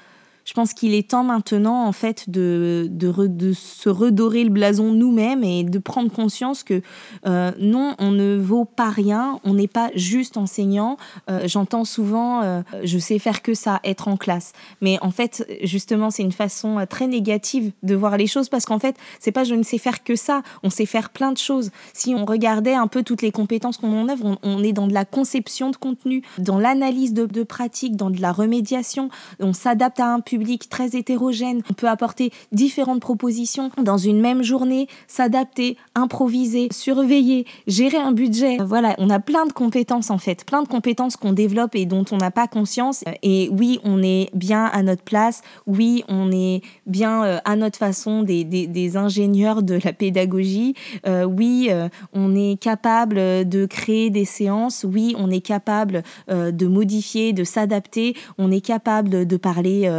je 0.48 0.54
pense 0.54 0.74
qu'il 0.74 0.94
est 0.94 1.10
temps 1.10 1.26
maintenant, 1.26 1.86
en 1.86 1.92
fait, 1.92 2.30
de, 2.30 2.88
de, 2.90 3.54
se 3.54 3.90
redorer 3.90 4.46
le 4.46 4.50
blason 4.50 4.94
nous-mêmes 4.94 5.44
et 5.44 5.66
de 5.66 5.78
prendre 5.78 6.10
conscience 6.10 6.64
que 6.64 6.82
euh, 7.26 7.52
non, 7.60 7.96
on 8.00 8.12
ne 8.12 8.38
vaut 8.38 8.64
pas 8.64 8.90
rien, 8.90 9.42
on 9.44 9.56
n'est 9.56 9.68
pas 9.68 9.90
juste 9.94 10.38
enseignant. 10.38 10.96
Euh, 11.30 11.42
j'entends 11.48 11.84
souvent, 11.84 12.44
euh, 12.44 12.62
je 12.86 12.98
sais 12.98 13.20
faire 13.20 13.42
que 13.42 13.54
ça, 13.54 13.82
être 13.84 14.08
en 14.08 14.16
classe. 14.16 14.54
Mais 14.80 14.98
en 15.02 15.12
fait, 15.12 15.46
justement, 15.64 16.12
c'est 16.12 16.24
une 16.24 16.32
façon 16.32 16.86
très 16.90 17.08
négative 17.08 17.74
de 17.84 17.96
voir 17.96 18.16
les 18.16 18.28
choses 18.28 18.48
parce 18.48 18.66
qu'en 18.66 18.80
fait, 18.80 18.96
c'est 19.20 19.34
pas 19.34 19.44
je 19.44 19.54
ne 19.54 19.64
sais 19.64 19.78
faire 19.78 20.02
que 20.06 20.16
ça, 20.16 20.44
on 20.64 20.70
sait 20.70 20.86
faire 20.86 21.10
plein 21.10 21.34
de 21.34 21.38
choses. 21.38 21.72
Si 21.92 22.16
on 22.16 22.24
regardait 22.24 22.74
un 22.74 22.88
peu 22.88 23.04
toutes 23.04 23.22
les 23.22 23.32
compétences 23.32 23.76
qu'on 23.76 23.92
en 23.92 24.08
œuvre, 24.08 24.38
on, 24.44 24.64
est 24.64 24.72
dans 24.72 24.88
de 24.88 24.94
la 24.94 25.04
conception 25.04 25.72
de 25.72 25.76
contenu, 25.76 26.24
dans 26.38 26.58
l'analyse 26.58 27.14
de, 27.14 27.26
de 27.26 27.44
pratique, 27.44 27.98
dans 27.98 28.10
de 28.10 28.22
la 28.22 28.32
remédiation, 28.32 29.10
on 29.42 29.52
s'adapte 29.52 30.00
à 30.00 30.08
un 30.08 30.22
public 30.22 30.37
très 30.70 30.96
hétérogène. 30.96 31.62
On 31.70 31.74
peut 31.74 31.88
apporter 31.88 32.32
différentes 32.52 33.02
propositions 33.02 33.72
dans 33.82 33.98
une 33.98 34.20
même 34.20 34.44
journée, 34.44 34.88
s'adapter, 35.08 35.78
improviser, 35.96 36.70
surveiller, 36.72 37.46
gérer 37.68 37.98
un 37.98 38.12
budget. 38.12 38.58
Voilà, 38.58 38.96
on 38.98 39.10
a 39.10 39.20
plein 39.20 39.46
de 39.46 39.54
compétences 39.54 40.10
en 40.10 40.18
fait, 40.18 40.46
plein 40.46 40.64
de 40.64 40.68
compétences 40.68 41.16
qu'on 41.16 41.34
développe 41.34 41.76
et 41.76 41.86
dont 41.86 42.06
on 42.12 42.18
n'a 42.18 42.32
pas 42.32 42.48
conscience. 42.48 43.04
Et 43.24 43.50
oui, 43.52 43.80
on 43.84 44.02
est 44.02 44.30
bien 44.34 44.66
à 44.66 44.84
notre 44.84 45.04
place. 45.04 45.42
Oui, 45.66 46.04
on 46.08 46.32
est 46.32 46.62
bien 46.86 47.24
euh, 47.24 47.40
à 47.46 47.56
notre 47.56 47.78
façon 47.78 48.24
des, 48.24 48.44
des, 48.44 48.98
ingénieurs 48.98 49.64
de 49.64 49.80
la 49.84 49.94
pédagogie. 49.94 50.76
Euh, 51.06 51.24
oui, 51.24 51.68
euh, 51.70 51.90
on 52.14 52.36
est 52.36 52.60
capable 52.60 53.18
de 53.48 53.66
créer 53.66 54.10
des 54.10 54.26
séances. 54.26 54.86
Oui, 54.88 55.16
on 55.18 55.30
est 55.30 55.42
capable 55.42 56.04
de 56.30 56.68
modifier, 56.68 57.34
de 57.34 57.44
s'adapter. 57.44 58.16
On 58.38 58.52
est 58.52 58.62
capable 58.62 59.26
de 59.26 59.38
parler 59.38 59.90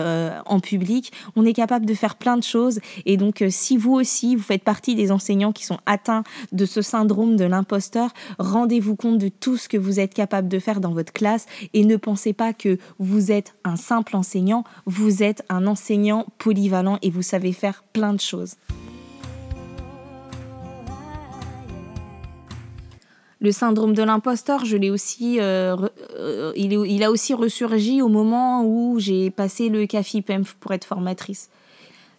en 0.47 0.61
public. 0.61 1.12
On 1.37 1.44
est 1.44 1.52
capable 1.52 1.87
de 1.87 1.94
faire 1.94 2.16
plein 2.16 2.37
de 2.37 2.42
choses. 2.42 2.80
Et 3.06 3.16
donc, 3.16 3.42
euh, 3.42 3.49
si 3.50 3.76
vous 3.76 3.94
aussi, 3.94 4.37
vous 4.37 4.42
faites 4.42 4.64
partie 4.64 4.94
des 4.94 5.11
enseignants 5.12 5.52
qui 5.52 5.64
sont 5.64 5.78
atteints 5.87 6.25
de 6.52 6.66
ce 6.66 6.82
syndrome 6.82 7.37
de 7.37 7.44
l'imposteur, 7.44 8.11
rendez-vous 8.38 8.97
compte 8.97 9.18
de 9.18 9.28
tout 9.28 9.56
ce 9.56 9.68
que 9.68 9.76
vous 9.76 10.00
êtes 10.00 10.14
capable 10.14 10.49
de 10.49 10.58
faire 10.58 10.80
dans 10.80 10.92
votre 10.92 11.12
classe 11.12 11.47
et 11.75 11.85
ne 11.85 11.97
pensez 11.97 12.32
pas 12.32 12.52
que 12.52 12.78
vous 12.99 13.32
êtes 13.32 13.54
un 13.64 13.76
simple 13.76 14.16
enseignant. 14.16 14.64
Vous 14.87 15.23
êtes 15.23 15.42
un 15.49 15.66
enseignant 15.66 16.26
polyvalent 16.38 16.99
et 17.02 17.11
vous 17.11 17.23
savez 17.23 17.52
faire 17.52 17.85
plein 17.92 18.12
de 18.12 18.20
choses. 18.20 18.54
Le 23.40 23.52
syndrome 23.52 23.95
de 23.95 24.02
l'imposteur, 24.02 24.64
je 24.64 24.76
l'ai 24.76 24.90
aussi, 24.90 25.38
euh, 25.40 25.76
euh, 26.16 26.52
il, 26.57 27.04
a 27.04 27.11
aussi 27.11 27.35
ressurgi 27.35 28.02
au 28.02 28.09
moment 28.09 28.64
où 28.64 28.99
j'ai 28.99 29.30
passé 29.30 29.68
le 29.68 29.87
CAFI 29.87 30.23
PEMF 30.23 30.54
pour 30.54 30.73
être 30.73 30.85
formatrice. 30.85 31.49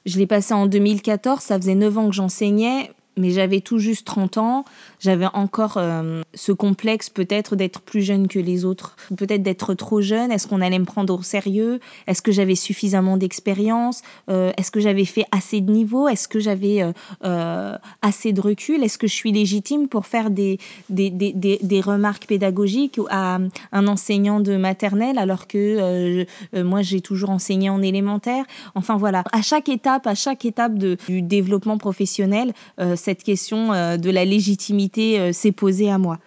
Je 0.05 0.17
l'ai 0.17 0.27
passé 0.27 0.53
en 0.53 0.65
2014, 0.65 1.41
ça 1.41 1.57
faisait 1.57 1.75
9 1.75 1.97
ans 1.97 2.09
que 2.09 2.15
j'enseignais 2.15 2.91
mais 3.19 3.31
j'avais 3.31 3.61
tout 3.61 3.77
juste 3.77 4.07
30 4.07 4.37
ans, 4.37 4.65
j'avais 4.99 5.27
encore 5.33 5.77
euh, 5.77 6.21
ce 6.33 6.51
complexe 6.51 7.09
peut-être 7.09 7.55
d'être 7.55 7.81
plus 7.81 8.01
jeune 8.01 8.27
que 8.27 8.39
les 8.39 8.65
autres, 8.65 8.95
peut-être 9.15 9.43
d'être 9.43 9.73
trop 9.73 10.01
jeune, 10.01 10.31
est-ce 10.31 10.47
qu'on 10.47 10.61
allait 10.61 10.79
me 10.79 10.85
prendre 10.85 11.17
au 11.17 11.21
sérieux, 11.21 11.79
est-ce 12.07 12.21
que 12.21 12.31
j'avais 12.31 12.55
suffisamment 12.55 13.17
d'expérience, 13.17 14.01
euh, 14.29 14.51
est-ce 14.57 14.71
que 14.71 14.79
j'avais 14.79 15.05
fait 15.05 15.25
assez 15.31 15.61
de 15.61 15.71
niveau, 15.71 16.07
est-ce 16.07 16.27
que 16.27 16.39
j'avais 16.39 16.83
euh, 17.25 17.77
assez 18.01 18.33
de 18.33 18.41
recul, 18.41 18.83
est-ce 18.83 18.97
que 18.97 19.07
je 19.07 19.13
suis 19.13 19.31
légitime 19.31 19.87
pour 19.87 20.05
faire 20.05 20.29
des, 20.29 20.57
des, 20.89 21.09
des, 21.09 21.33
des, 21.33 21.81
remarques 21.81 22.25
pédagogiques 22.25 22.99
à 23.09 23.39
un 23.71 23.87
enseignant 23.87 24.39
de 24.39 24.55
maternelle 24.55 25.17
alors 25.17 25.47
que 25.47 26.25
moi 26.53 26.81
j'ai 26.81 27.01
toujours 27.01 27.29
enseigné 27.29 27.69
en 27.69 27.81
élémentaire? 27.81 28.45
Enfin 28.75 28.97
voilà, 28.97 29.23
à 29.31 29.41
chaque 29.41 29.69
étape, 29.69 30.07
à 30.07 30.15
chaque 30.15 30.45
étape 30.45 30.77
de, 30.77 30.97
du 31.07 31.21
développement 31.21 31.77
professionnel, 31.77 32.53
cette 32.95 33.08
question 33.17 33.73
euh, 33.73 33.97
de 33.97 34.09
la 34.09 34.25
légitimité 34.25 35.19
euh, 35.19 35.33
s'est 35.33 35.51
posée 35.51 35.89
à 35.89 35.97
moi. 35.97 36.19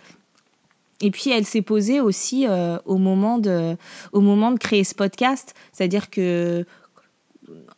Et 1.01 1.11
puis 1.11 1.31
elle 1.31 1.45
s'est 1.45 1.63
posée 1.63 2.01
aussi 2.01 2.47
euh, 2.47 2.79
au, 2.85 2.97
moment 2.97 3.39
de, 3.39 3.77
au 4.13 4.21
moment 4.21 4.53
de 4.53 4.59
créer 4.59 4.85
ce 4.85 4.95
podcast, 4.95 5.55
c'est-à-dire 5.73 6.11
que 6.11 6.65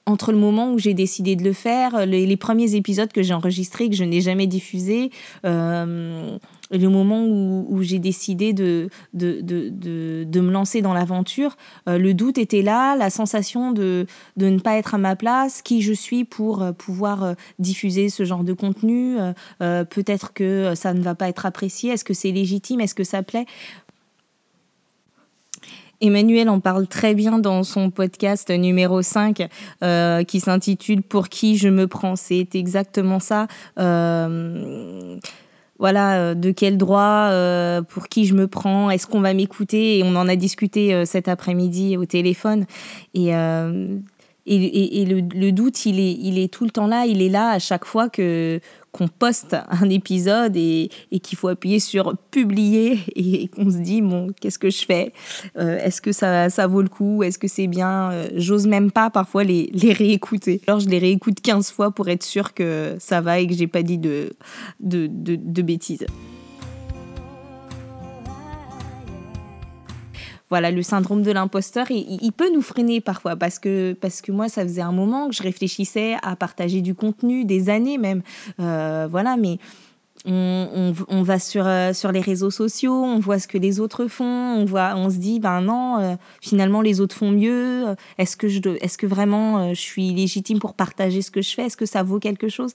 entre 0.06 0.32
le 0.32 0.38
moment 0.38 0.72
où 0.72 0.78
j'ai 0.78 0.92
décidé 0.92 1.34
de 1.34 1.42
le 1.42 1.54
faire, 1.54 2.04
les, 2.04 2.36
premiers 2.36 2.74
épisodes 2.74 3.10
que 3.10 3.22
j'ai 3.22 3.32
enregistrés 3.32 3.88
que 3.88 3.96
je 3.96 4.04
n'ai 4.04 4.20
jamais 4.20 4.46
diffusés, 4.46 5.10
le 6.76 6.88
moment 6.88 7.24
où, 7.24 7.82
j'ai 7.82 7.98
décidé 7.98 8.52
de, 8.52 8.88
me 9.14 10.50
lancer 10.50 10.82
dans 10.82 10.94
l'aventure, 10.94 11.56
euh, 11.88 11.98
le 11.98 12.14
doute 12.14 12.38
était 12.38 12.62
là, 12.62 12.96
la 12.96 13.10
sensation 13.10 13.72
de, 13.72 14.06
de 14.36 14.48
ne 14.48 14.58
pas 14.58 14.76
être 14.76 14.94
à 14.94 14.98
ma 14.98 15.16
place, 15.16 15.62
qui 15.62 15.82
je 15.82 15.92
suis 15.92 16.24
pour 16.24 16.62
euh, 16.62 16.72
pouvoir 16.72 17.22
euh, 17.22 17.34
diffuser 17.58 18.08
ce 18.08 18.24
genre 18.24 18.44
de 18.44 18.52
contenu, 18.52 19.16
peut-être 19.60 20.32
que 20.32 20.74
ça 20.74 20.94
ne 20.94 21.00
va 21.00 21.14
pas 21.14 21.28
être 21.28 21.46
apprécié, 21.46 21.92
est-ce 21.92 22.04
que 22.04 22.14
c'est 22.14 22.30
légitime, 22.30 22.80
est-ce 22.80 22.94
que 22.94 23.04
ça 23.04 23.22
plaît? 23.22 23.46
Emmanuel 26.00 26.48
en 26.48 26.60
parle 26.60 26.86
très 26.86 27.14
bien 27.14 27.38
dans 27.38 27.62
son 27.62 27.90
podcast 27.90 28.50
numéro 28.50 29.02
5 29.02 29.48
qui 30.26 30.40
s'intitule 30.40 31.02
Pour 31.02 31.28
qui 31.28 31.56
je 31.56 31.68
me 31.68 31.86
prends. 31.86 32.16
C'est 32.16 32.54
exactement 32.54 33.20
ça 33.20 33.46
voilà, 35.78 36.18
euh, 36.18 36.34
de 36.34 36.50
quel 36.50 36.78
droit, 36.78 37.28
euh, 37.30 37.82
pour 37.82 38.08
qui 38.08 38.26
je 38.26 38.34
me 38.34 38.46
prends, 38.46 38.90
est-ce 38.90 39.06
qu'on 39.06 39.20
va 39.20 39.34
m'écouter? 39.34 39.98
Et 39.98 40.02
on 40.04 40.14
en 40.16 40.28
a 40.28 40.36
discuté 40.36 40.94
euh, 40.94 41.04
cet 41.04 41.28
après-midi 41.28 41.96
au 41.96 42.04
téléphone. 42.04 42.66
Et, 43.14 43.32
et, 44.46 45.04
le, 45.06 45.52
doute, 45.52 45.86
il 45.86 45.98
est, 46.38 46.52
tout 46.52 46.64
le 46.64 46.70
temps 46.70 46.86
là, 46.86 47.06
il 47.06 47.22
est 47.22 47.28
là 47.28 47.50
à 47.50 47.58
chaque 47.58 47.84
fois 47.84 48.08
que 48.08 48.60
qu'on 48.92 49.08
poste 49.08 49.56
un 49.68 49.88
épisode 49.90 50.56
et, 50.56 50.90
qu'il 51.22 51.36
faut 51.36 51.48
appuyer 51.48 51.80
sur 51.80 52.16
publier 52.30 52.98
et, 53.16 53.48
qu'on 53.48 53.70
se 53.70 53.78
dit 53.78 54.02
bon 54.02 54.32
qu'est-ce 54.40 54.58
que 54.58 54.70
je 54.70 54.84
fais? 54.84 55.12
Euh, 55.58 55.78
Est-ce 55.78 56.00
que 56.00 56.12
ça, 56.12 56.50
ça 56.50 56.66
vaut 56.66 56.82
le 56.82 56.88
coup? 56.88 57.22
Est-ce 57.22 57.38
que 57.38 57.48
c'est 57.48 57.66
bien? 57.66 58.12
Euh, 58.12 58.28
J'ose 58.36 58.66
même 58.66 58.90
pas 58.90 59.10
parfois 59.10 59.44
les, 59.44 59.70
les 59.72 59.92
réécouter. 59.92 60.60
Alors 60.66 60.80
je 60.80 60.88
les 60.88 60.98
réécoute 60.98 61.40
15 61.40 61.70
fois 61.70 61.90
pour 61.90 62.08
être 62.08 62.22
sûr 62.22 62.54
que 62.54 62.96
ça 62.98 63.20
va 63.20 63.38
et 63.40 63.46
que 63.46 63.54
j'ai 63.54 63.66
pas 63.66 63.82
dit 63.82 63.98
de, 63.98 64.30
de, 64.80 65.08
de 65.10 65.62
bêtises. 65.62 66.06
Voilà, 70.54 70.70
le 70.70 70.84
syndrome 70.84 71.22
de 71.22 71.32
l'imposteur, 71.32 71.90
il, 71.90 72.30
peut 72.30 72.48
nous 72.54 72.62
freiner 72.62 73.00
parfois 73.00 73.34
parce 73.34 73.58
que, 73.58 73.92
parce 73.92 74.22
que 74.22 74.30
moi, 74.30 74.48
ça 74.48 74.62
faisait 74.62 74.82
un 74.82 74.92
moment 74.92 75.28
que 75.28 75.34
je 75.34 75.42
réfléchissais 75.42 76.14
à 76.22 76.36
partager 76.36 76.80
du 76.80 76.94
contenu, 76.94 77.44
des 77.44 77.70
années 77.70 77.98
même. 77.98 78.22
Euh, 78.60 79.08
voilà, 79.10 79.36
mais 79.36 79.58
on, 80.26 81.22
va 81.24 81.40
sur, 81.40 81.66
euh, 81.66 81.92
sur 81.92 82.12
les 82.12 82.20
réseaux 82.20 82.52
sociaux, 82.52 82.94
on 82.94 83.18
voit 83.18 83.40
ce 83.40 83.48
que 83.48 83.58
les 83.58 83.80
autres 83.80 84.06
font, 84.06 84.24
on, 84.24 84.64
voit, 84.64 84.92
on 84.94 85.10
se 85.10 85.16
dit, 85.16 85.40
ben 85.40 85.60
non, 85.60 85.98
euh, 85.98 86.14
finalement, 86.40 86.82
les 86.82 87.00
autres 87.00 87.16
font 87.16 87.32
mieux. 87.32 87.86
Est-ce 88.18 88.36
que, 88.36 88.46
je, 88.46 88.60
est-ce 88.80 88.96
que 88.96 89.08
vraiment 89.08 89.74
je 89.74 89.80
suis 89.80 90.12
légitime 90.12 90.60
pour 90.60 90.74
partager 90.74 91.20
ce 91.20 91.32
que 91.32 91.42
je 91.42 91.52
fais? 91.52 91.62
Est-ce 91.64 91.76
que 91.76 91.84
ça 91.84 92.04
vaut 92.04 92.20
quelque 92.20 92.48
chose? 92.48 92.74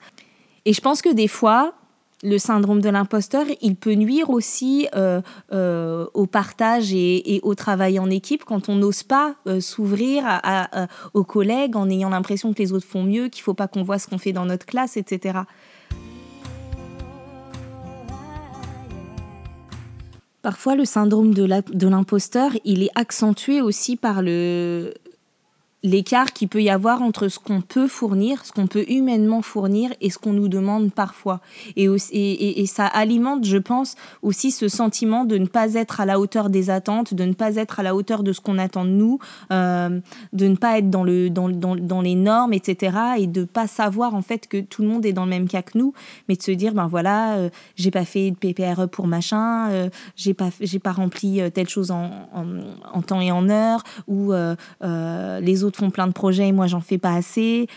Et 0.65 0.73
je 0.73 0.81
pense 0.81 1.01
que 1.01 1.13
des 1.13 1.29
fois, 1.29 1.75
le 2.23 2.37
syndrome 2.37 2.81
de 2.81 2.89
l'imposteur, 2.89 3.45
il 3.61 3.75
peut 3.75 3.93
nuire 3.93 4.29
aussi 4.29 4.87
euh, 4.95 5.21
euh, 5.53 6.05
au 6.13 6.25
partage 6.25 6.93
et, 6.93 7.39
au 7.43 7.55
travail 7.55 7.99
en 7.99 8.09
équipe 8.09 8.43
quand 8.43 8.69
on 8.69 8.75
n'ose 8.75 9.03
pas 9.03 9.35
euh, 9.47 9.61
s'ouvrir 9.61 10.25
aux 11.13 11.23
collègues 11.23 11.75
en 11.75 11.89
ayant 11.89 12.09
l'impression 12.09 12.53
que 12.53 12.61
les 12.61 12.73
autres 12.73 12.85
font 12.85 13.03
mieux, 13.03 13.29
qu'il 13.29 13.41
ne 13.41 13.45
faut 13.45 13.53
pas 13.53 13.67
qu'on 13.67 13.83
voit 13.83 13.99
ce 13.99 14.07
qu'on 14.07 14.17
fait 14.17 14.33
dans 14.33 14.45
notre 14.45 14.65
classe, 14.65 14.97
etc. 14.97 15.39
Parfois, 20.41 20.75
le 20.75 20.85
syndrome 20.85 21.33
de 21.33 21.87
l'imposteur, 21.87 22.51
il 22.63 22.83
est 22.83 22.91
accentué 22.95 23.61
aussi 23.61 23.97
par 23.97 24.21
le, 24.21 24.93
l'écart 25.83 26.33
qu'il 26.33 26.49
peut 26.49 26.61
y 26.61 26.69
avoir 26.69 27.01
entre 27.01 27.29
ce 27.29 27.39
qu'on 27.39 27.61
peut 27.61 27.87
fournir, 27.87 28.45
ce 28.45 28.51
qu'on 28.51 28.67
peut 28.67 28.85
humainement 28.89 29.41
fournir 29.41 29.91
et 30.01 30.09
ce 30.09 30.17
qu'on 30.17 30.33
nous 30.33 30.49
demande 30.49 30.91
parfois. 30.91 31.39
Et, 31.75 31.85
et, 32.11 32.61
et, 32.61 32.65
ça 32.65 32.85
alimente, 32.85 33.45
je 33.45 33.57
pense, 33.57 33.95
aussi 34.21 34.51
ce 34.51 34.67
sentiment 34.67 35.23
de 35.23 35.37
ne 35.37 35.45
pas 35.45 35.75
être 35.75 36.01
à 36.01 36.05
la 36.05 36.19
hauteur 36.19 36.49
des 36.49 36.69
attentes, 36.69 37.13
de 37.13 37.23
ne 37.23 37.33
pas 37.33 37.55
être 37.55 37.79
à 37.79 37.83
la 37.83 37.95
hauteur 37.95 38.23
de 38.23 38.33
ce 38.33 38.41
qu'on 38.41 38.57
attend 38.57 38.83
de 38.83 38.89
nous, 38.89 39.19
euh, 39.51 39.99
de 40.33 40.47
ne 40.47 40.55
pas 40.55 40.77
être 40.77 40.89
dans, 40.89 41.03
le, 41.03 41.29
dans, 41.29 41.47
dans, 41.47 41.75
dans, 41.75 42.01
les 42.01 42.15
normes, 42.15 42.53
etc. 42.53 42.97
Et 43.17 43.27
de 43.27 43.45
pas 43.45 43.67
savoir 43.67 44.15
en 44.15 44.21
fait 44.21 44.47
que 44.47 44.59
tout 44.59 44.81
le 44.81 44.89
monde 44.89 45.05
est 45.05 45.13
dans 45.13 45.23
le 45.23 45.29
même 45.29 45.47
cas 45.47 45.61
que 45.61 45.77
nous, 45.77 45.93
mais 46.27 46.35
de 46.35 46.43
se 46.43 46.51
dire, 46.51 46.73
ben 46.73 46.87
voilà, 46.87 47.37
euh, 47.37 47.49
j'ai 47.75 47.91
pas 47.91 48.05
fait 48.05 48.31
de 48.31 48.35
PPRE 48.35 48.89
pour 48.89 49.07
machin, 49.07 49.69
euh, 49.71 49.89
j'ai 50.17 50.33
pas, 50.33 50.49
pas 50.83 50.91
rempli 50.91 51.39
telle 51.53 51.69
chose 51.69 51.91
en, 51.91 52.09
en, 52.33 52.45
en, 52.93 53.01
temps 53.01 53.21
et 53.21 53.31
en 53.31 53.49
heure, 53.49 53.83
ou 54.07 54.33
les 54.81 55.63
autres 55.63 55.68
font 55.75 55.89
plein 55.89 56.07
de 56.07 56.13
projets 56.13 56.47
et 56.47 56.51
moi 56.51 56.67
j'en 56.67 56.81
fais 56.81 56.97
pas 56.97 57.13
assez. 57.13 57.67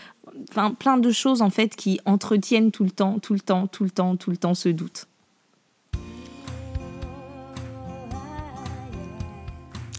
Enfin, 0.49 0.71
plein 0.71 0.97
de 0.97 1.11
choses 1.11 1.41
en 1.41 1.49
fait 1.49 1.75
qui 1.75 1.99
entretiennent 2.05 2.71
tout 2.71 2.83
le 2.83 2.91
temps, 2.91 3.19
tout 3.19 3.33
le 3.33 3.39
temps, 3.39 3.67
tout 3.67 3.83
le 3.83 3.91
temps, 3.91 4.15
tout 4.15 4.31
le 4.31 4.37
temps 4.37 4.53
ce 4.53 4.69
doute. 4.69 5.07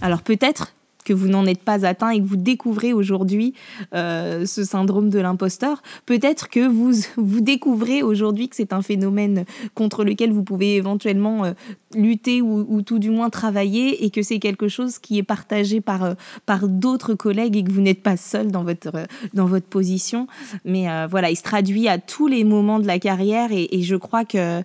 Alors 0.00 0.22
peut-être 0.22 0.73
que 1.04 1.12
vous 1.12 1.28
n'en 1.28 1.46
êtes 1.46 1.62
pas 1.62 1.86
atteint 1.86 2.10
et 2.10 2.20
que 2.20 2.26
vous 2.26 2.36
découvrez 2.36 2.92
aujourd'hui 2.92 3.54
euh, 3.94 4.46
ce 4.46 4.64
syndrome 4.64 5.10
de 5.10 5.18
l'imposteur. 5.18 5.82
Peut-être 6.06 6.48
que 6.48 6.66
vous, 6.66 6.92
vous 7.16 7.40
découvrez 7.40 8.02
aujourd'hui 8.02 8.48
que 8.48 8.56
c'est 8.56 8.72
un 8.72 8.82
phénomène 8.82 9.44
contre 9.74 10.04
lequel 10.04 10.32
vous 10.32 10.42
pouvez 10.42 10.76
éventuellement 10.76 11.44
euh, 11.44 11.52
lutter 11.94 12.42
ou, 12.42 12.82
tout 12.82 12.98
du 12.98 13.10
moins 13.10 13.30
travailler 13.30 14.04
et 14.04 14.10
que 14.10 14.22
c'est 14.22 14.38
quelque 14.38 14.68
chose 14.68 14.98
qui 14.98 15.18
est 15.18 15.22
partagé 15.22 15.80
par, 15.80 16.04
euh, 16.04 16.14
par 16.46 16.68
d'autres 16.68 17.14
collègues 17.14 17.56
et 17.56 17.64
que 17.64 17.70
vous 17.70 17.80
n'êtes 17.80 18.02
pas 18.02 18.16
seul 18.16 18.50
dans 18.50 18.64
votre, 18.64 18.92
dans 19.32 19.46
votre 19.46 19.66
position. 19.66 20.26
Mais 20.64 20.86
voilà, 21.08 21.30
il 21.30 21.36
se 21.36 21.42
traduit 21.42 21.88
à 21.88 21.98
tous 21.98 22.26
les 22.26 22.44
moments 22.44 22.78
de 22.78 22.86
la 22.86 22.98
carrière 22.98 23.52
et, 23.52 23.68
et 23.70 23.82
je 23.82 23.96
crois 23.96 24.24
que 24.24 24.62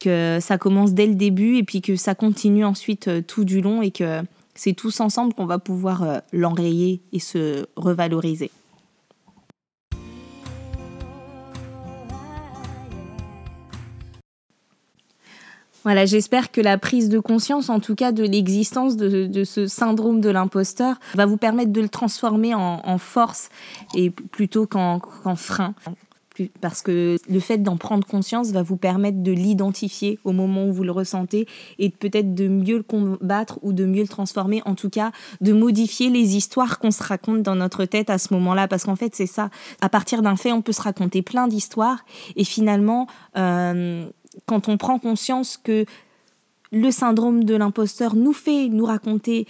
que 0.00 0.38
ça 0.40 0.58
commence 0.58 0.94
dès 0.94 1.06
le 1.06 1.14
début 1.14 1.58
et 1.58 1.62
puis 1.62 1.82
que 1.82 1.94
ça 1.94 2.14
continue 2.14 2.64
ensuite 2.64 3.26
tout 3.26 3.44
du 3.44 3.60
long 3.60 3.82
et 3.82 3.90
que 3.90 4.22
c'est 4.60 4.74
tous 4.74 5.00
ensemble 5.00 5.32
qu'on 5.32 5.46
va 5.46 5.58
pouvoir 5.58 6.02
euh, 6.02 6.18
l'enrayer 6.34 7.00
et 7.14 7.18
se 7.18 7.64
revaloriser. 7.76 8.50
Voilà, 15.82 16.04
j'espère 16.04 16.52
que 16.52 16.60
la 16.60 16.76
prise 16.76 17.08
de 17.08 17.18
conscience, 17.18 17.70
en 17.70 17.80
tout 17.80 17.94
cas 17.94 18.12
de 18.12 18.22
l'existence 18.22 18.98
de, 18.98 19.44
ce 19.44 19.66
syndrome 19.66 20.20
de 20.20 20.28
l'imposteur, 20.28 20.96
va 21.14 21.24
vous 21.24 21.38
permettre 21.38 21.72
de 21.72 21.80
le 21.80 21.88
transformer 21.88 22.52
en, 22.54 22.98
force 22.98 23.48
et 23.94 24.10
plutôt 24.10 24.66
qu'en 24.66 25.00
frein 25.36 25.74
parce 26.60 26.82
que 26.82 27.16
le 27.28 27.40
fait 27.40 27.58
d'en 27.58 27.76
prendre 27.76 28.06
conscience 28.06 28.50
va 28.50 28.62
vous 28.62 28.76
permettre 28.76 29.22
de 29.22 29.32
l'identifier 29.32 30.18
au 30.24 30.32
moment 30.32 30.66
où 30.66 30.72
vous 30.72 30.84
le 30.84 30.92
ressentez 30.92 31.46
et 31.78 31.90
peut-être 31.90 32.34
de 32.34 32.48
mieux 32.48 32.78
le 32.78 32.82
combattre 32.82 33.58
ou 33.62 33.72
de 33.72 33.84
mieux 33.84 34.02
le 34.02 34.08
transformer, 34.08 34.62
en 34.64 34.74
tout 34.74 34.90
cas 34.90 35.12
de 35.40 35.52
modifier 35.52 36.10
les 36.10 36.36
histoires 36.36 36.78
qu'on 36.78 36.90
se 36.90 37.02
raconte 37.02 37.42
dans 37.42 37.56
notre 37.56 37.84
tête 37.84 38.10
à 38.10 38.18
ce 38.18 38.32
moment-là, 38.34 38.68
parce 38.68 38.84
qu'en 38.84 38.96
fait 38.96 39.14
c'est 39.14 39.26
ça, 39.26 39.50
à 39.80 39.88
partir 39.88 40.22
d'un 40.22 40.36
fait 40.36 40.52
on 40.52 40.62
peut 40.62 40.72
se 40.72 40.82
raconter 40.82 41.22
plein 41.22 41.48
d'histoires 41.48 42.04
et 42.36 42.44
finalement 42.44 43.06
euh, 43.36 44.06
quand 44.46 44.68
on 44.68 44.76
prend 44.76 44.98
conscience 44.98 45.56
que 45.56 45.84
le 46.72 46.90
syndrome 46.90 47.44
de 47.44 47.54
l'imposteur 47.54 48.14
nous 48.14 48.32
fait 48.32 48.68
nous 48.68 48.84
raconter 48.84 49.46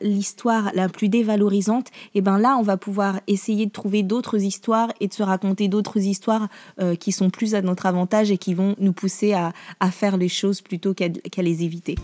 l'histoire 0.00 0.70
la, 0.74 0.88
plus 0.88 1.08
dévalorisante, 1.08 1.88
et 2.14 2.20
ben 2.20 2.38
là, 2.38 2.56
on 2.58 2.62
va 2.62 2.76
pouvoir 2.76 3.20
essayer 3.26 3.66
de 3.66 3.70
trouver 3.70 4.02
d'autres 4.02 4.42
histoires 4.42 4.92
et 5.00 5.08
de 5.08 5.12
se 5.12 5.22
raconter 5.22 5.68
d'autres 5.68 5.98
histoires 5.98 6.48
euh, 6.80 6.96
qui 6.96 7.12
sont 7.12 7.30
plus 7.30 7.54
à 7.54 7.62
notre 7.62 7.86
avantage 7.86 8.30
et 8.30 8.38
qui 8.38 8.54
vont 8.54 8.74
nous 8.78 8.92
pousser 8.92 9.32
à, 9.32 9.52
faire 9.90 10.16
les 10.16 10.28
choses 10.28 10.60
plutôt 10.60 10.94
qu'à 10.94 11.08
les 11.42 11.64
éviter. 11.64 11.94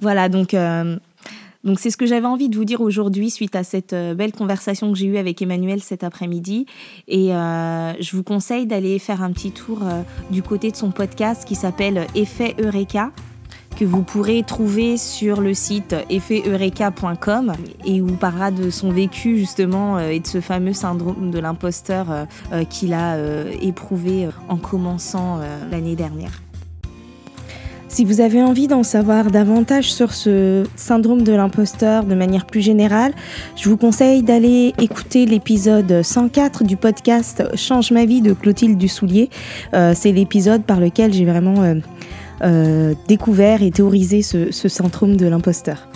Voilà, 0.00 0.28
donc 0.28 0.54
euh, 0.54 0.98
donc 1.64 1.80
c'est 1.80 1.90
ce 1.90 1.96
que 1.96 2.06
j'avais 2.06 2.26
envie 2.26 2.50
de 2.50 2.56
vous 2.56 2.66
dire 2.66 2.82
aujourd'hui 2.82 3.30
suite 3.30 3.56
à 3.56 3.64
cette 3.64 3.94
euh, 3.94 4.14
belle 4.14 4.32
conversation 4.32 4.92
que 4.92 4.98
j'ai 4.98 5.06
eue 5.06 5.16
avec 5.16 5.40
Emmanuel 5.40 5.82
cet 5.82 6.04
après-midi. 6.04 6.66
Et 7.08 7.34
euh, 7.34 7.92
je 8.00 8.16
vous 8.16 8.22
conseille 8.22 8.66
d'aller 8.66 8.98
faire 8.98 9.22
un 9.22 9.32
petit 9.32 9.50
tour 9.50 9.80
euh, 9.82 10.02
du 10.30 10.42
côté 10.42 10.70
de 10.70 10.76
son 10.76 10.90
podcast 10.90 11.44
qui 11.46 11.54
s'appelle 11.54 12.06
Effet 12.14 12.54
Eureka 12.62 13.10
que 13.76 13.84
vous 13.84 14.02
pourrez 14.02 14.44
trouver 14.44 14.96
sur 14.96 15.40
le 15.40 15.52
site 15.52 15.96
effeteureka.com 16.08 17.54
et 17.84 18.00
où 18.00 18.06
parlera 18.06 18.52
de 18.52 18.70
son 18.70 18.92
vécu 18.92 19.36
justement 19.36 19.98
et 19.98 20.20
de 20.20 20.26
ce 20.28 20.40
fameux 20.40 20.72
syndrome 20.72 21.32
de 21.32 21.40
l'imposteur 21.40 22.28
qu'il 22.70 22.94
a 22.94 23.18
éprouvé 23.60 24.28
en 24.48 24.58
commençant 24.58 25.40
l'année 25.72 25.96
dernière. 25.96 26.40
Si 27.94 28.04
vous 28.04 28.20
avez 28.20 28.42
envie 28.42 28.66
d'en 28.66 28.82
savoir 28.82 29.30
davantage 29.30 29.92
sur 29.92 30.12
ce 30.12 30.64
syndrome 30.74 31.22
de 31.22 31.32
l'imposteur 31.32 32.02
de 32.02 32.16
manière 32.16 32.44
plus 32.44 32.60
générale, 32.60 33.12
je 33.54 33.68
vous 33.68 33.76
conseille 33.76 34.24
d'aller 34.24 34.74
écouter 34.80 35.26
l'épisode 35.26 36.02
104 36.02 36.64
du 36.64 36.76
podcast 36.76 37.44
Change 37.54 37.92
ma 37.92 38.04
vie 38.04 38.20
de 38.20 38.32
Clotilde 38.32 38.78
Dussoulier. 38.78 39.30
Euh, 39.74 39.92
c'est 39.94 40.10
l'épisode 40.10 40.64
par 40.64 40.80
lequel 40.80 41.12
j'ai 41.12 41.24
vraiment 41.24 41.62
euh, 41.62 41.74
euh, 42.42 42.94
découvert 43.06 43.62
et 43.62 43.70
théorisé 43.70 44.22
ce, 44.22 44.50
ce 44.50 44.68
syndrome 44.68 45.16
de 45.16 45.28
l'imposteur. 45.28 45.86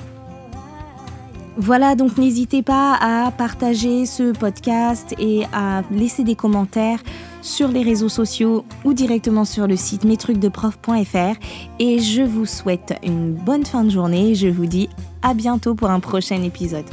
Voilà, 1.61 1.97
donc 1.97 2.17
n'hésitez 2.19 2.63
pas 2.63 2.97
à 3.01 3.33
partager 3.33 4.07
ce 4.07 4.31
podcast 4.31 5.13
et 5.19 5.43
à 5.53 5.83
laisser 5.91 6.23
des 6.23 6.37
commentaires 6.37 7.03
sur 7.43 7.67
les 7.67 7.83
réseaux 7.83 8.09
sociaux 8.09 8.65
ou 8.85 8.95
directement 8.95 9.45
sur 9.45 9.67
le 9.67 9.75
site 9.75 10.05
mestrucsdeprof.fr. 10.05 11.35
Et 11.81 11.99
je 11.99 12.23
vous 12.23 12.47
souhaite 12.47 12.95
une 13.03 13.33
bonne 13.33 13.67
fin 13.67 13.83
de 13.83 13.91
journée. 13.91 14.37
Je 14.37 14.47
vous 14.47 14.67
dis 14.67 14.89
à 15.23 15.35
bientôt 15.35 15.75
pour 15.75 15.91
un 15.91 15.99
prochain 15.99 16.41
épisode. 16.45 16.87